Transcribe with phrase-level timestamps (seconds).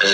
[0.00, 0.08] 嗯，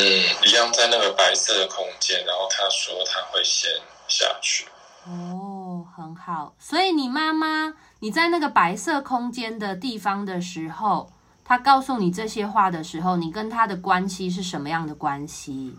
[0.47, 3.71] 一样在那个白色的空间，然后他说他会先
[4.09, 4.67] 下去。
[5.07, 6.55] 哦，很好。
[6.59, 11.13] 所以你妈妈你在那个白色空间的地方的时候，
[11.45, 15.77] 她告诉你这些话的时候，你跟她的关系是什么样的关系？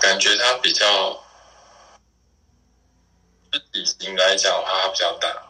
[0.00, 0.84] 感觉他比较，
[3.72, 5.45] 体型来讲的话，他比较大。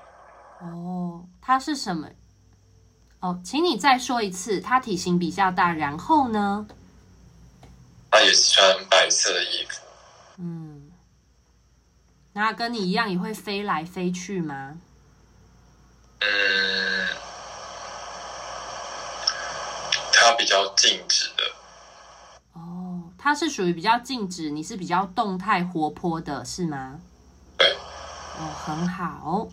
[0.60, 2.08] 哦，它是什么？
[3.20, 6.66] 哦，请你再说一次，它体型比较大，然后呢？
[8.10, 9.80] 它也是穿白色的衣服。
[10.38, 10.90] 嗯，
[12.32, 14.78] 那跟你一样也会飞来飞去吗？
[16.20, 17.08] 嗯，
[20.12, 21.44] 它比较静止的。
[22.52, 27.00] 哦，它是属于比较静止，你是比较动态活泼的，是吗？
[27.58, 27.76] 对。
[28.38, 29.48] 哦，很好。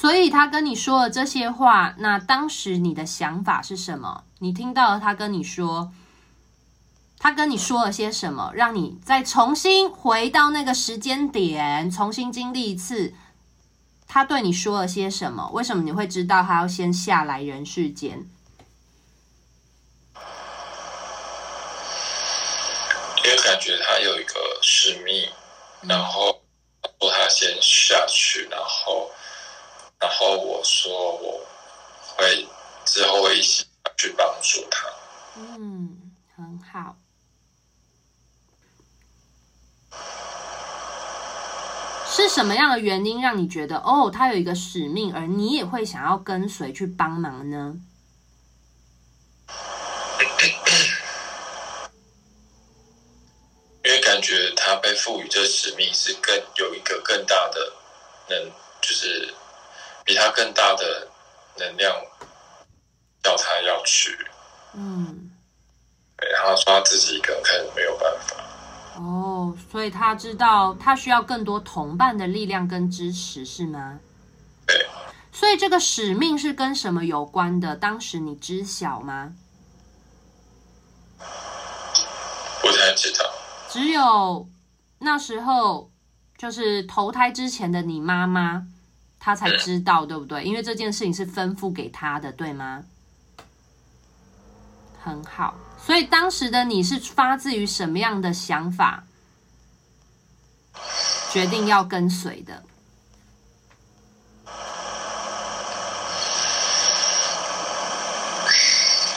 [0.00, 4.22] 所以他跟你说了这些话，那当时你的想法是什么？
[4.38, 5.90] 你听到了他跟你说，
[7.18, 13.12] 他跟你说了些什么，让你再重新回到那个时间点，重新经历一次，
[14.06, 15.50] 他对你说了些什么？
[15.52, 18.24] 为什么你会知道他要先下来人世间？
[23.24, 25.28] 因为感觉他有一个使命，
[25.82, 26.40] 然后
[27.00, 29.07] 说他先下去，然后。
[30.00, 31.40] 然后我说我
[32.16, 32.46] 会
[32.84, 34.88] 之后会一起去帮助他。
[35.36, 36.96] 嗯，很好。
[42.10, 47.76] 是什么样的原因让你觉得哦，他有一个使命，而你也会想要跟随去帮忙呢？
[53.84, 57.72] 因为感觉他被赋予这使命是更有一个更大的
[58.28, 59.34] 能，就是。
[60.08, 61.06] 比他更大的
[61.58, 61.94] 能量，
[63.22, 64.16] 叫他要去。
[64.72, 65.30] 嗯，
[66.16, 68.36] 对，然后说他自己一个人可能没有办法。
[68.96, 74.00] 哦，所以他知道他需要更多同伴的力量跟支持，是吗？
[74.66, 74.86] 对。
[75.30, 77.76] 所以这个使命是跟什么有关的？
[77.76, 79.34] 当时你知晓吗？
[82.62, 83.30] 不太知道。
[83.68, 84.48] 只有
[85.00, 85.90] 那时候，
[86.38, 88.66] 就是投胎之前的你妈妈。
[89.28, 90.42] 他才知道，对不对？
[90.42, 92.82] 因为这件事情是吩咐给他的，对吗？
[95.02, 99.04] 很好，所以当时的你是发自于什么样的想法，
[101.30, 102.62] 决定要跟随的？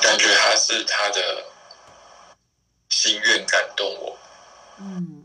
[0.01, 1.45] 感觉他是他的
[2.89, 4.17] 心愿感动我。
[4.79, 5.20] 嗯。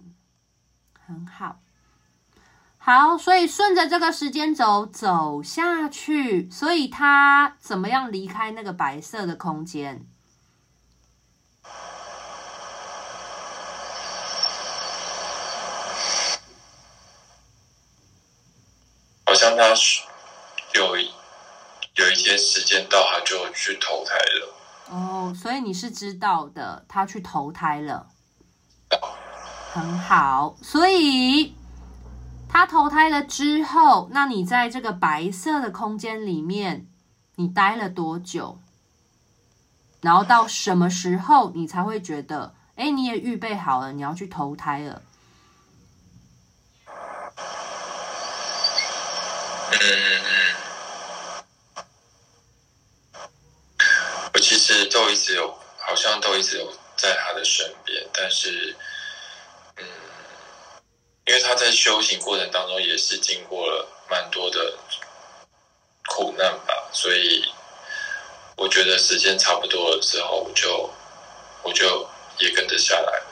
[2.86, 10.06] 好，所以顺着这个时间轴走下去，所以他怎么样离开那个白色的空间？
[19.24, 19.74] 好像他
[20.76, 24.54] 有有一些时间到，他就去投胎了。
[24.90, 28.06] 哦，所以你是知道的，他去投胎了。
[29.72, 31.52] 很好，所以。
[32.58, 36.86] 他投胎了之后，那你在这个白色的空间里面，
[37.34, 38.58] 你待了多久？
[40.00, 45.02] 然后到什么时候你才会觉得，哎，你也预备好了，你要去投胎了？
[49.72, 51.84] 嗯嗯嗯，
[54.32, 58.74] 我其实都一直有，好像都一直有在他的身边，但是。
[61.46, 64.76] 他在修行过程当中也是经过了蛮多的
[66.08, 67.44] 苦难吧，所以
[68.56, 70.90] 我觉得时间差不多了之后，我就
[71.62, 72.08] 我就
[72.40, 73.26] 也跟着下来了。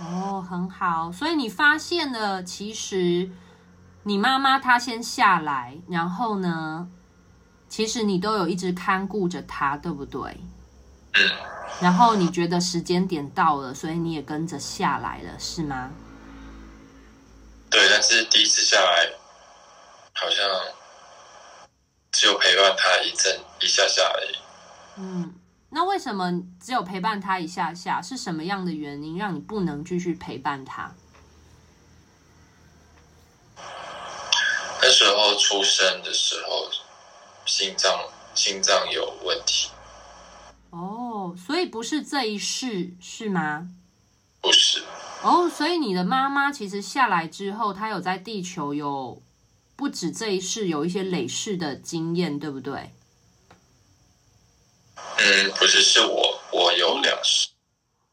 [0.00, 3.30] 哦，很好，所以你发现了，其实
[4.04, 6.88] 你妈妈她先下来，然后呢，
[7.68, 10.20] 其实你都有一直看顾着她，对不对？
[11.14, 11.30] 嗯。
[11.80, 15.90] 然后你觉得时间点到了，所以你也跟着下来了，是吗？
[17.70, 19.10] 对，但是第一次下来，
[20.14, 20.44] 好像
[22.10, 24.36] 只有陪伴他一阵一下下而已。
[24.96, 25.34] 嗯，
[25.70, 28.00] 那为什么只有陪伴他一下下？
[28.00, 30.92] 是什么样的原因让你不能继续陪伴他？
[34.80, 36.70] 那时候出生的时候，
[37.44, 39.70] 心脏心脏有问题。
[40.70, 43.68] 哦，所以不是这一世是吗？
[44.40, 44.82] 不是。
[45.22, 49.20] 哦，所以你的妈妈其实下来之后，她有在地球有
[49.74, 52.92] 不止这一世，有一些累世的经验，对不对？
[55.18, 57.48] 嗯，不是，是我，我有两世，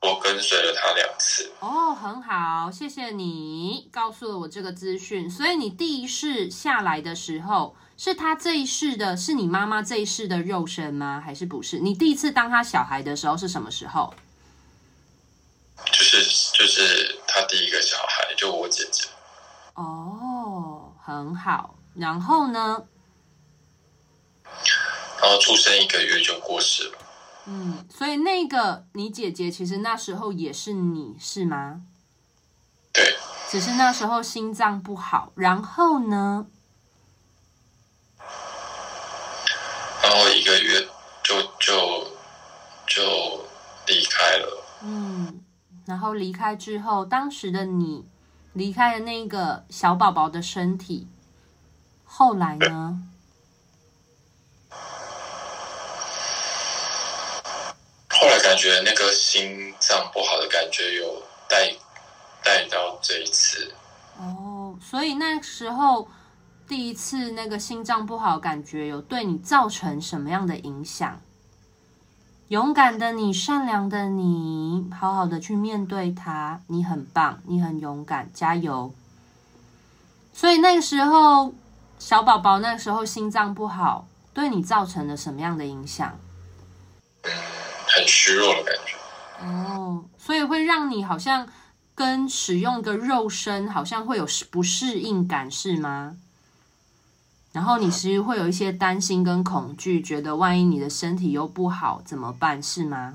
[0.01, 1.51] 我跟随了他两次。
[1.59, 5.29] 哦，很好，谢谢你告诉了我这个资讯。
[5.29, 11.21] 所以你第一世下来的时候，是他这一世的，是你妈妈这一世的肉身吗？
[11.23, 11.77] 还是不是？
[11.77, 14.13] 你第一次当他小孩的时候是什么时候？
[15.91, 16.17] 就是
[16.53, 19.07] 就是他第一个小孩，就我姐姐。
[19.75, 21.75] 哦，很好。
[21.93, 22.83] 然后呢？
[25.21, 26.97] 然后出生一个月就过世了。
[27.45, 31.83] 嗯，所以那个你姐姐其实那时候也是你是吗？
[32.91, 33.15] 对。
[33.47, 36.47] 只是那时候心脏不好，然后呢？
[40.01, 40.87] 然后一个月
[41.23, 42.07] 就就
[42.87, 43.45] 就
[43.87, 44.65] 离开了。
[44.81, 45.43] 嗯，
[45.85, 48.07] 然后离开之后，当时的你
[48.55, 51.09] 离开了那个小宝宝的身体，
[52.05, 53.01] 后来呢？
[58.09, 61.75] 后来感觉那个心脏不好的感觉有带
[62.41, 63.73] 带到这一次
[64.17, 66.07] 哦，所以那时候
[66.65, 71.21] 第一次那个心脏不好感觉有对你造成什么样的影响？
[72.49, 78.93] 勇敢的你，善良的你，好好的去面对它，你很棒，你很勇敢，加油！
[80.31, 81.55] 所以那个时候
[81.97, 86.19] 小宝宝那个时候心脏不好，对你造成了什么样的影响？
[87.23, 88.95] 很虚弱的感觉
[89.43, 91.47] 哦，所以会让你好像
[91.95, 96.15] 跟使用个肉身好像会有不适应感，是吗？
[97.55, 103.13] 然后你其实会有一些担心跟恐惧，觉得万一你的身体又不好怎么办，是吗？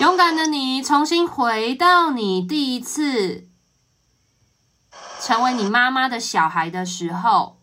[0.00, 3.46] 勇敢的你，重新回到你第一次
[5.20, 7.58] 成为你妈妈的小孩的时候，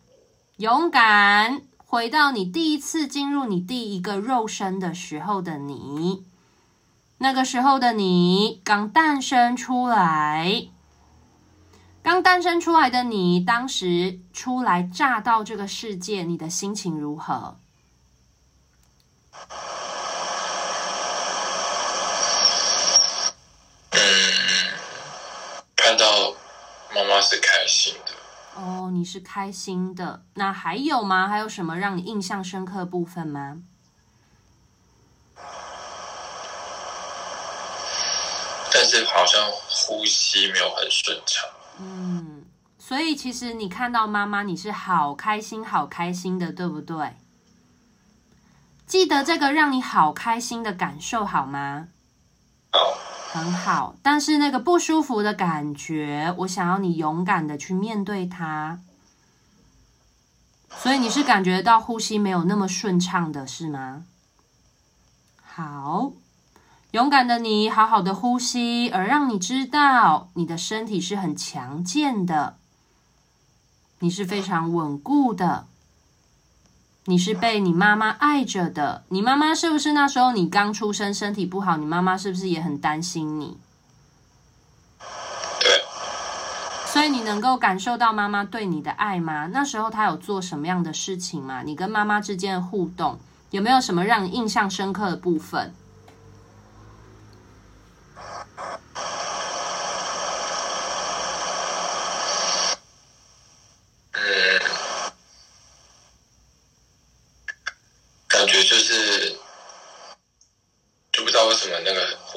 [0.56, 1.64] 勇敢。
[1.86, 6.24] 回到你第一次进入你第一个肉身的时候的你，
[7.18, 10.68] 那个时候的你刚诞生出来，
[12.02, 17.58] 刚诞生出来的你，当时初来乍到这个世界，你的心情如何？
[23.92, 24.00] 嗯，
[25.76, 26.34] 看到
[26.96, 28.14] 妈妈是开心的。
[28.56, 30.24] 哦，你是开心的。
[30.34, 31.28] 那还有吗？
[31.28, 33.60] 还有什么让你印象深刻的部分吗？
[38.72, 41.50] 但是好像呼吸没有很顺畅。
[41.80, 42.44] 嗯，
[42.78, 47.16] 所以其实你看到妈妈，你是好开心、好开心的，对不对？
[48.86, 51.88] 记得这个让你好开心的感受好吗？
[52.72, 52.80] 好。
[53.32, 58.80] 很好，但是那个不舒服的感觉，我想要你勇敢的去面对它。
[60.72, 64.06] 所以你是感觉到呼吸没有那么顺畅的，是吗？
[65.44, 66.12] 好，
[66.92, 72.56] 勇敢的你，好好的呼吸，而让你知道你的身体是很强健的，
[74.00, 75.68] 你是非常稳固的。
[77.06, 81.78] 你是被你妈妈爱着的，你妈妈是不是那时候你刚出生身体不好？
[81.78, 83.58] 你妈妈是不是也很担心你？
[86.88, 89.46] 所以你能够感受到妈妈对你的爱吗？
[89.48, 91.62] 那时候她有做什么样的事情吗？
[91.64, 93.20] 你跟妈妈之间的互动
[93.52, 95.72] 有没有什么让你印象深刻的部分？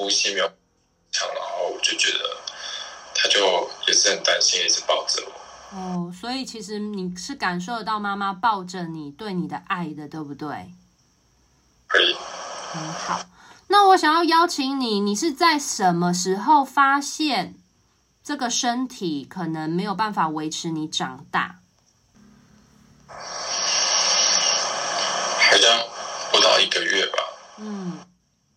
[0.03, 0.51] 呼吸没有
[1.13, 2.19] 长，然后我就觉得
[3.15, 5.77] 他就也是很担心，一直抱着我。
[5.77, 10.73] 哦，所以其实你是感受得到妈妈抱着你对你的爱的，对不对？
[11.87, 12.13] 可以。
[12.73, 13.21] 很好。
[13.67, 17.55] 那我想要邀请你，你是在什么时候发现
[18.21, 21.59] 这个身体可能没有办法维持你长大？
[23.07, 23.15] 好
[25.57, 25.87] 像
[26.31, 27.17] 不到一个月吧。
[27.59, 27.99] 嗯。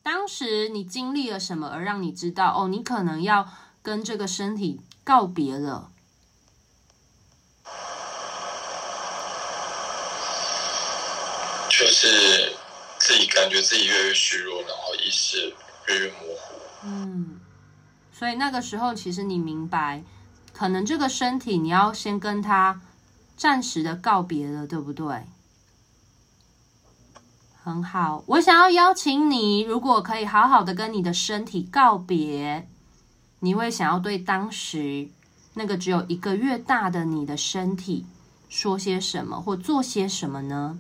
[0.07, 3.49] 当时你经历了什么，而让你知道哦，你可能要
[3.83, 5.91] 跟这个身体告别了？
[11.69, 12.53] 就是
[13.01, 15.53] 自己感觉自己越来越虚弱，然后意识
[15.89, 16.55] 越来越模糊。
[16.85, 17.41] 嗯，
[18.13, 20.05] 所以那个时候，其实你明白，
[20.53, 22.81] 可能这个身体你要先跟他
[23.37, 25.25] 暂时的告别了，对不对？
[27.67, 32.69] 很好，我想要邀请你，如果可以好好的跟你的身体告别，
[33.41, 35.09] 你会想要对当时
[35.55, 38.07] 那个只有一个月大的你的身体
[38.49, 40.79] 说些什么或做些什么呢？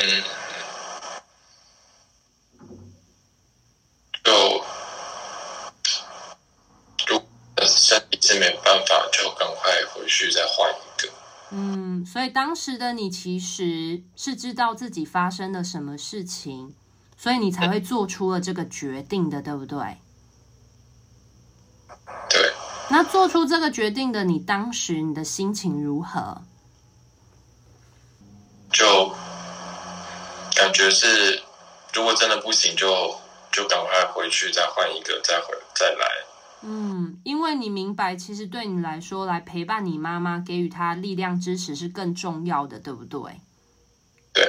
[0.00, 0.24] 嗯，
[4.24, 4.32] 就
[7.06, 7.28] 如果
[7.66, 10.74] 身体是没办法，就赶快回去再换。
[11.50, 16.74] 嗯，所以当时的你其实是知道自己发生了什么事情，
[17.16, 19.98] 所以你才会做出了这个决定的，对不对？
[22.28, 22.52] 对。
[22.90, 26.42] 那做出这个决定的你，当时你的心情如何？
[28.72, 29.14] 就
[30.54, 31.42] 感觉是，
[31.92, 32.88] 如果真的不行就，
[33.52, 36.25] 就就赶快回去再换一个，再回再来。
[36.62, 43.40] 嗯，因为你明白，其实对你来说，来陪伴你妈妈，给予她力量支持是更重要的，对不对？
[44.32, 44.44] 对。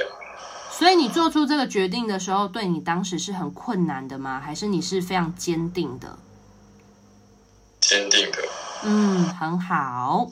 [0.70, 4.40] 所以你做出这个决定的时候，对你当时是很困难的吗？
[4.40, 6.18] 还是你是非常坚定的？
[7.80, 8.38] 坚定的。
[8.84, 10.30] 嗯，很好。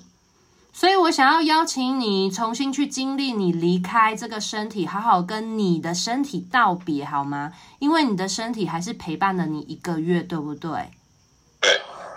[0.72, 7.52] 所以我想要邀请你重新去经历你离开这个身体，好好跟你的身体道别，好吗？
[7.78, 10.90] 因为你的身体还是陪伴了你一个月，对不对？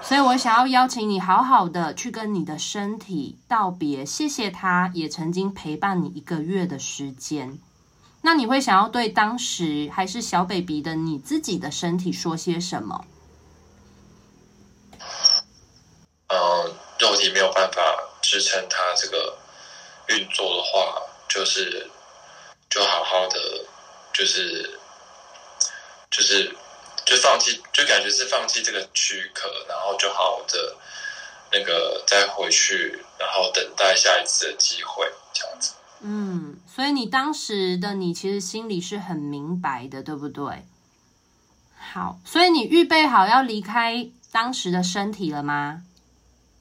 [0.01, 7.59] 所以我想要邀请你好好的去跟你的身体道别，谢谢他也曾经陪伴你一个月的时间。
[8.21, 13.05] 那你会想要对当时还是小 baby 的你自己的身体说些什么？
[16.27, 17.81] 嗯，肉体没有办法。
[18.21, 19.37] 支撑他这个
[20.09, 21.89] 运作的话，就是
[22.69, 23.65] 就好好的，
[24.13, 24.77] 就是
[26.11, 26.55] 就是
[27.09, 30.75] 就放弃，就感觉是放弃这个躯壳，然后就好好的
[31.51, 35.73] 那个再回去，然后等待下一次的机会，这样子。
[36.01, 40.67] 嗯，所以你当时的你其实心里是很明白的，对不对？
[41.79, 45.81] 好，所以你预备好要离开当时的身体了吗？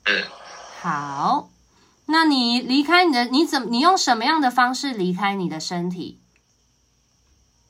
[0.06, 0.24] 嗯。
[0.80, 1.50] 好，
[2.06, 6.18] 那你离开你的，你怎么，你用什么样的方式离开你的身体？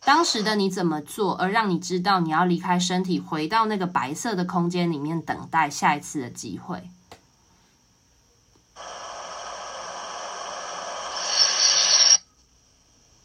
[0.04, 6.88] 当时的你怎么做，而让你知道你要离开身体，回到那个白色的空间里面，等待下一次的机会？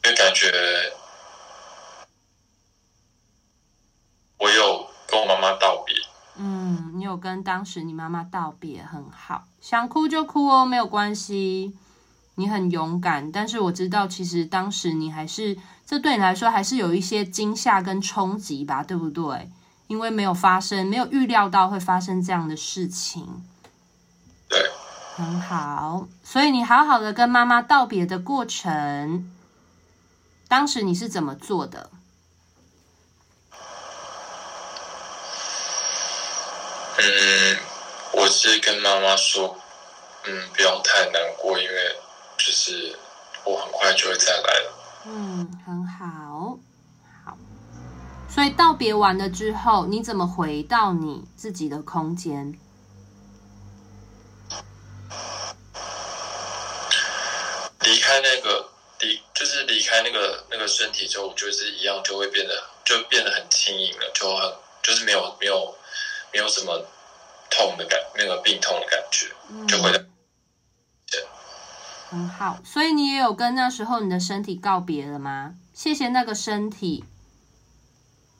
[0.01, 0.51] 就感觉
[4.37, 5.95] 我有跟我妈妈道别。
[6.35, 9.45] 嗯，你有跟当时你妈妈道别，很好。
[9.61, 11.77] 想哭就哭哦，没有关系。
[12.35, 19.49] 你很勇敢，但是我知道，其实当时你还是，这对你来说还是有一些惊吓跟冲击吧，对不对？
[19.87, 23.43] 因为没有发生，没有预料到会发生这样的事情。
[24.47, 24.71] 对，
[25.15, 26.07] 很好。
[26.23, 29.31] 所以你好好的跟妈妈道别的过程，
[30.47, 31.91] 当时你是怎么做的？
[36.97, 37.57] 嗯，
[38.13, 39.57] 我是跟妈妈说，
[40.25, 41.75] 嗯，不用太难过，因为
[42.45, 42.97] 就是
[43.45, 44.73] 我很快就会再来了。
[45.05, 46.57] 嗯，很好，
[47.23, 47.37] 好。
[48.29, 52.59] 所以道别完了之后，你怎么回到你自己的空间？
[57.81, 58.69] 离开那个
[58.99, 65.75] 离，就是离开那个那个身体之后，就是一样，就会变得就变得很轻盈了，就很就是没有没有。
[66.35, 66.83] 没有什么
[67.51, 69.27] 痛的感，那个病痛的感觉，
[69.67, 70.03] 就会的。
[72.13, 75.55] 很好，所以你也有跟那时候你的身体告别了吗？
[75.73, 77.03] 谢谢那个身体。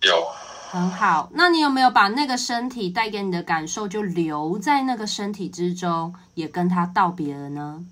[0.04, 0.28] 有。
[0.70, 7.84] 很好，那你有没有把那个身体带给你的感受，就留在那个身体之中，也跟他道别了呢？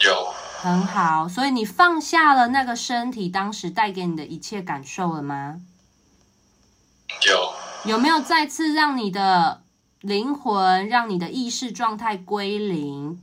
[0.00, 0.32] 有。
[0.62, 5.60] 很好，所以你放下了那个身体当时带给你的一切感受了吗？
[7.26, 7.52] 有。
[7.90, 9.62] 有没有再次让你的
[10.00, 13.20] 灵魂、让你的意识状态归零？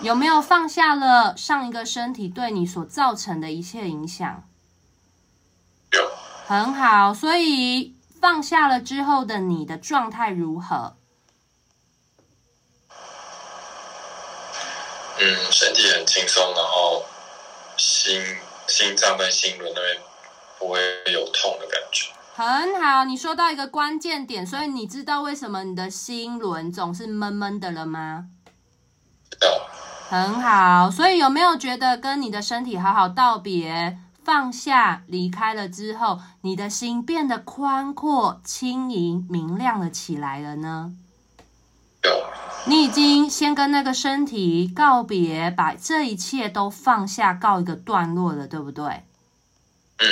[0.00, 0.06] 有。
[0.06, 4.44] 有没有放下了上一个身体对你所造成的一切影响？
[5.92, 6.10] 有。
[6.46, 10.96] 很好，所以放下了之后的你的状态如何？
[15.18, 17.02] 嗯，身体很轻松，然后
[17.76, 18.22] 心
[18.68, 19.96] 心脏跟心轮那边
[20.58, 20.78] 不会
[21.10, 22.12] 有痛的感觉。
[22.34, 28.28] 很好，你说到一个关键点，所以你知道为什么你的心轮总是闷闷的了吗？
[29.30, 29.66] 知道。
[30.08, 40.92] 很好，所以有没有觉得跟你的身体好好道别、放下、离开了之后，你的心变得宽阔、轻盈、明亮了起来了呢？
[42.66, 49.04] 你已经先跟那个身体告别，把这一切都放下，告一个段落了，对不对？
[49.98, 50.06] 嗯。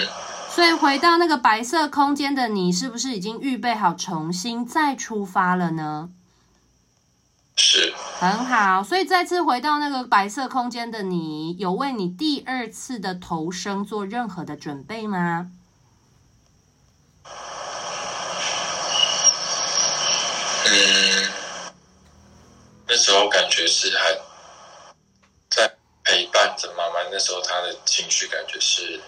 [0.48, 6.10] 所以回到那个白色空间的你，是不是已经预备好重新再出发了呢？
[7.56, 7.94] 是。
[8.18, 15.50] 很好，所以再次回到那个白色空间的你，有为你第二次的投生做任何的准备吗？
[20.66, 21.30] 嗯，
[22.88, 24.18] 那时候感觉是还
[25.50, 29.00] 在陪伴着妈妈，那时候她的情绪感觉是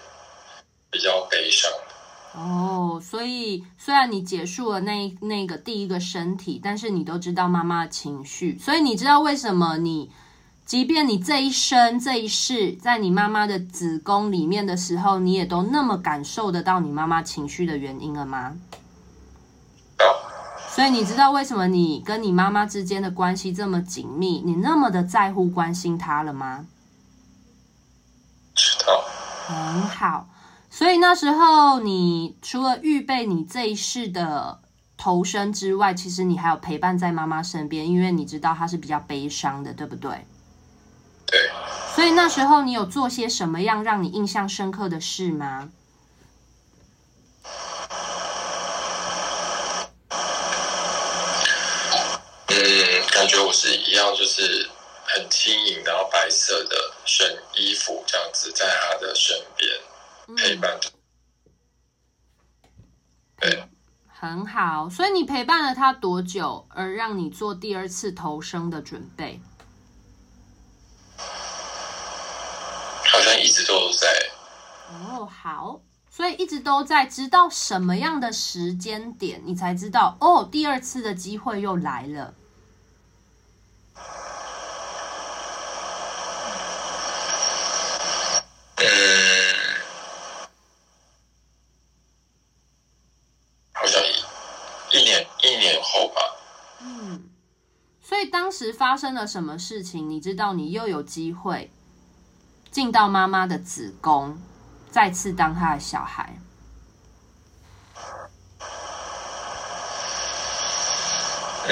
[0.91, 1.86] 比较悲伤的。
[2.33, 10.11] 哦，所以虽然你结束了那那个第一个身体，但是你都知道妈妈的情绪，所以你知道为什么你，
[10.65, 18.55] 即便你这一生这一世在你妈妈的子宫里面的时候，你也都那么感受得到你妈妈情绪的原因了吗？
[20.69, 26.67] 所以你知道为什么你跟你妈妈之间的关系这么紧密，你那么的在乎关心她了吗？
[28.53, 29.03] 知道。
[29.47, 30.27] 很好。
[30.77, 34.59] 所以那时候，你除了预备你这一世的
[34.95, 40.27] 投生之外，其实你还有陪伴在妈妈身边，因为你知道她是比较悲伤的，对不对？
[41.25, 41.49] 对。
[41.95, 45.71] 所以那时候你有做些什么样让你印象深刻的事吗？
[52.49, 52.55] 嗯，
[53.09, 54.69] 感觉我是一样，就是
[55.07, 59.67] 很轻盈，然后白色的选衣服这样子，在她的身边。
[60.35, 60.79] 陪伴，
[63.39, 63.69] 对，
[64.07, 64.89] 很好。
[64.89, 69.39] 所以你陪伴了他多久，而让你做第二次投生的准备？
[73.05, 74.07] 好像一直都在。
[74.91, 75.81] 哦，好。
[76.09, 82.33] 所以一直都在，直到什么样的时间点，你才知道哦，第二次的机会又来了。
[98.57, 100.09] 时发生了什么事情？
[100.09, 101.69] 你知道，你又有机会
[102.71, 104.41] 进到妈妈的子宫，
[104.89, 106.39] 再次当她的小孩。
[111.69, 111.71] 嗯，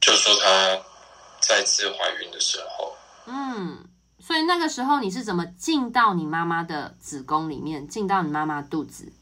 [0.00, 0.78] 就说她
[1.40, 2.94] 再次怀孕的时候。
[3.26, 3.88] 嗯，
[4.20, 9.12] 所以那个时候你是怎么进到你妈妈的子宫里面，进到你妈妈肚子？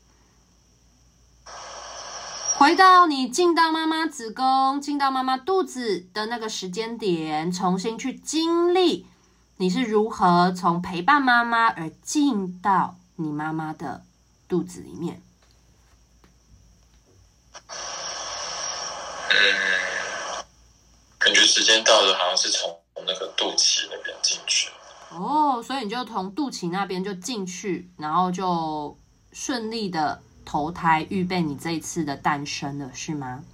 [2.58, 9.06] 回到你进到妈妈子宫、进到妈妈肚子的那个时间点，重新去经历
[9.58, 14.04] 你是如何从陪伴妈妈而进到你妈妈的
[14.48, 15.20] 肚子里面。
[19.28, 19.36] 嗯，
[21.18, 24.70] 感觉时间到了，好像是从那个肚脐那边进去。
[25.10, 28.96] 哦，所以你就从肚脐那边就进去，然后就
[29.32, 30.22] 顺利的。
[30.46, 33.44] 投胎预备你这一次的诞生了，是吗？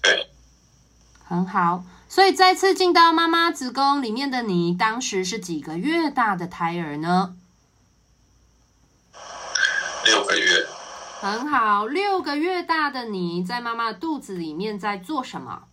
[0.00, 0.30] 对，
[1.22, 1.84] 很好。
[2.08, 7.36] 所以再次进到妈妈子宫里面的你，当时是几个月大的胎儿呢？
[10.04, 10.66] 六个月。
[11.20, 15.64] 很好，六个月大的你在妈妈肚子里面在做什么？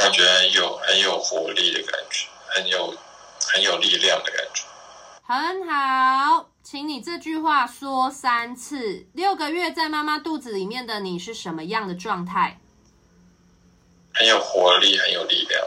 [0.00, 2.96] 感觉很有很有活力的感觉，很有
[3.52, 4.64] 很有力量的感觉。
[5.22, 9.06] 很好，请你这句话说三次。
[9.12, 12.58] 六个月在妈妈肚子里面的你是什么样的状态？
[14.14, 15.62] 很有活力，很有力量。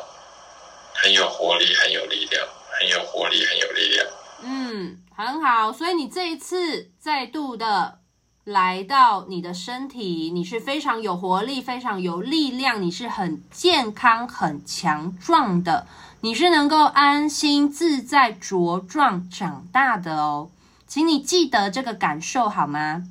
[0.96, 2.48] 很有活力，很有力量。
[2.72, 4.08] 很有活力，很有力量。
[4.42, 5.72] 嗯，很好。
[5.72, 8.00] 所以你这一次再度的。
[8.46, 15.88] 来到你的身体，你是非常有活力、非常有力量，你是很健康、很强壮的，
[16.20, 20.50] 你是能够安心自在茁壮长大的哦。
[20.86, 23.04] 请你记得这个感受好吗？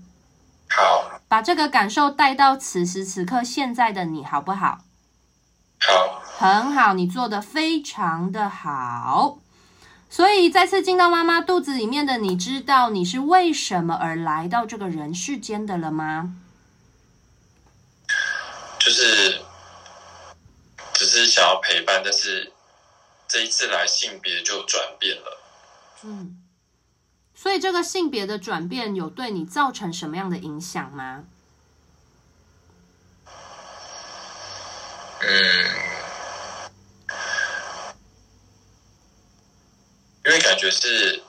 [0.69, 4.81] 好，把这个感受带到此时此刻现在的你好不好？
[5.79, 9.39] 好，很好，你做的非常的好。
[10.13, 16.37] 所以再次进到妈妈肚子里面的你，知道你是为什么而来到这个人世间的了吗？
[18.79, 19.41] 就是
[20.93, 22.53] 只是想要陪伴，但是
[23.27, 25.41] 这一次来性别就转变了。
[26.03, 26.43] 嗯，
[27.35, 31.25] 所以这个性别的转变有对你造成什么样的影响吗？
[35.21, 36.02] 嗯。
[40.25, 41.23] 因为感觉是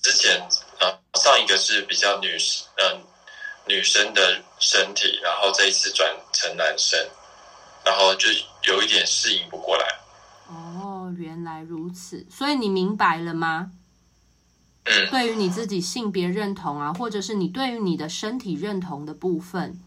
[0.00, 0.40] 之前
[0.80, 0.84] 啊，
[1.20, 3.04] 上一个是比较女生，嗯，
[3.66, 6.98] 女生的身体，然后这一次转成男生，
[7.84, 8.28] 然后就
[8.62, 9.84] 有一点适应不过来。
[10.48, 13.72] 哦，原来如此，所以你明白了吗？
[14.84, 19.78] 嗯，对于你自己性别认同啊，或者是你对于你的身体认同的部分，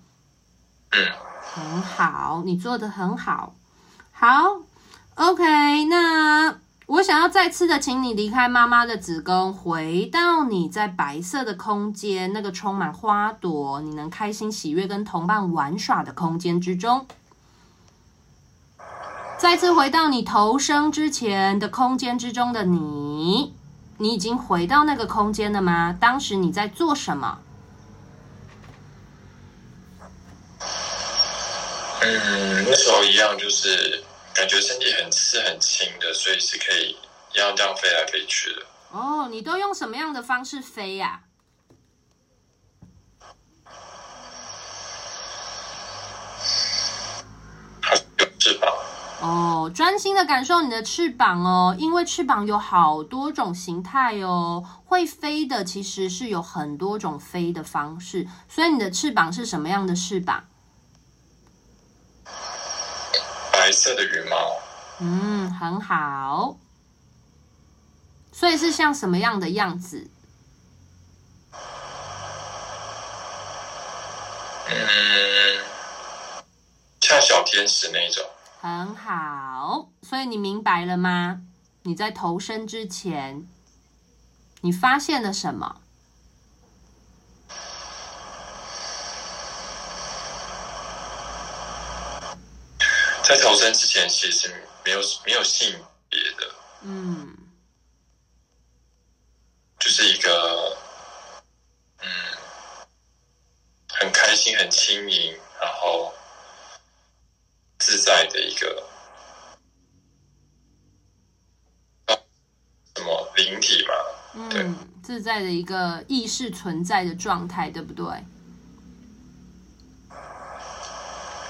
[0.92, 3.56] 嗯，很好，你做的很好。
[4.12, 4.62] 好
[5.16, 6.60] ，OK，那
[6.92, 17.08] 我想要再次的请你离开妈妈的子宫，回到你在白色的空间，那个充满花朵，你能开心喜悦跟同伴玩耍的空间之中。
[19.38, 23.54] 再次回到你投生之前的空间之中的你，
[23.98, 25.96] 你已经回到那个空间了吗？
[25.98, 27.40] 当时你在做什么？
[32.02, 36.98] 嗯，那时候一样，就是感觉身体很是很轻的，所以是可以
[37.34, 38.66] 一样这样飞来飞去的。
[38.92, 41.22] 哦，你都用什么样的方式飞呀？
[48.40, 48.74] 翅膀。
[49.22, 60.46] 哦，专心的感受你的翅膀哦，因为翅膀有好多种形态哦，会飞的其实是有很多种飞的方式，所以你的翅膀是什么样的翅膀？
[63.72, 64.60] 白色的羽毛。
[65.00, 66.58] 嗯，很好。
[68.34, 70.10] 所以是像什么样的样子？
[74.68, 75.64] 嗯，
[77.00, 78.26] 像小天使那种。
[78.60, 81.44] 很好，所以你明白了吗？
[81.84, 83.48] 你在投身之前，
[84.60, 85.81] 你发现了什么？
[93.32, 95.74] 在投生之前，其实没有没有性
[96.10, 97.38] 别的，嗯，
[99.80, 100.78] 就是一个，
[102.00, 102.10] 嗯，
[103.88, 106.14] 很开心、很轻盈，然后。
[107.84, 108.84] 自在的一个
[112.96, 113.94] 什么灵体吧？
[114.36, 118.06] 嗯，自在的一个意识存在的状态，对不对？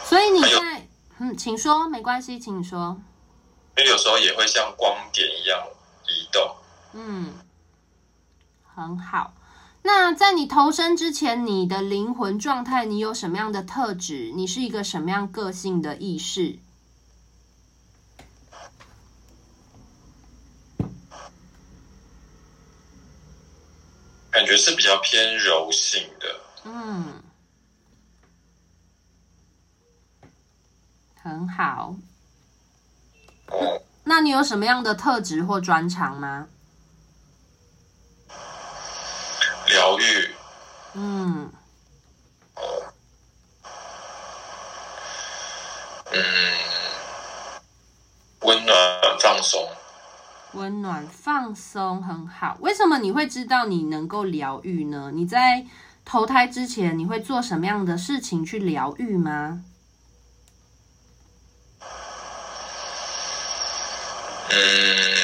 [0.05, 0.80] 所以你在
[1.23, 2.99] 嗯，请说，没关系，请你说。
[3.77, 5.67] 因为有时候也会像光点一样
[6.07, 6.55] 移动。
[6.93, 7.35] 嗯，
[8.63, 9.31] 很好。
[9.83, 14.31] 那在你投身之前，你的灵魂状态，你有什么样的特质？
[14.35, 16.57] 你是一个什么样个性的意识？
[24.31, 26.41] 感觉是比较偏柔性的。
[26.63, 27.21] 嗯，
[31.15, 31.95] 很好。
[33.47, 36.47] 哦，那你有什么样的特质或专长吗？
[39.67, 40.35] 疗愈，
[40.95, 41.49] 嗯，
[42.55, 42.61] 哦，
[46.11, 46.21] 嗯，
[48.41, 48.75] 温暖
[49.21, 49.69] 放松，
[50.53, 52.57] 温暖放松很好。
[52.59, 55.11] 为什么你会知道你能够疗愈呢？
[55.13, 55.65] 你在
[56.03, 59.63] 投胎之前，你会做什么样的事情去疗愈吗？
[64.53, 65.15] 嗯，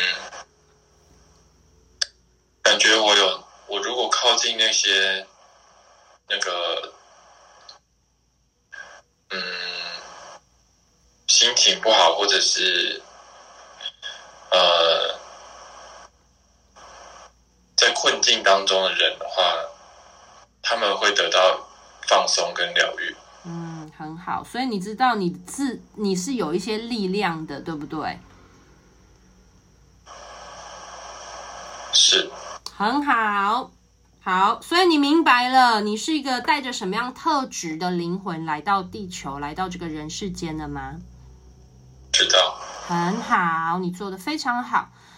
[2.62, 3.44] 感觉我有。
[3.68, 5.28] 我如果靠近那些
[6.30, 6.94] 那个，
[9.30, 9.44] 嗯，
[11.28, 13.02] 心情不好或者是
[14.52, 15.20] 呃
[17.76, 19.44] 在困境当中的人的话，
[20.62, 21.68] 他们会得到
[22.08, 23.14] 放松跟疗愈。
[23.44, 24.42] 嗯，很好。
[24.46, 28.18] 所以你知道你自你是有一些力量的，对不对？
[31.94, 32.30] 是。
[32.76, 33.72] 很好，
[34.22, 40.96] 好，所以你明白了，你是一个带着什么样特质的灵魂来到地球，来到这个人世间的吗？
[42.12, 42.58] 知道。
[42.88, 44.90] 很好，你做的非常好。